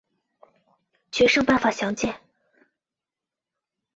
[1.11, 2.19] 决胜办法详见。